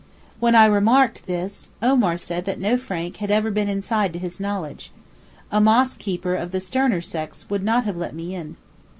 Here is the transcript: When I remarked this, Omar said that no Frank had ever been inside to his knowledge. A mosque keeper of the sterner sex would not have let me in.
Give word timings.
When 0.39 0.55
I 0.55 0.65
remarked 0.65 1.27
this, 1.27 1.69
Omar 1.79 2.17
said 2.17 2.45
that 2.45 2.59
no 2.59 2.75
Frank 2.75 3.17
had 3.17 3.29
ever 3.29 3.51
been 3.51 3.69
inside 3.69 4.13
to 4.13 4.17
his 4.17 4.39
knowledge. 4.39 4.91
A 5.51 5.61
mosque 5.61 5.99
keeper 5.99 6.33
of 6.33 6.49
the 6.49 6.59
sterner 6.59 7.01
sex 7.01 7.47
would 7.51 7.61
not 7.63 7.85
have 7.85 7.97
let 7.97 8.15
me 8.15 8.33
in. 8.33 8.55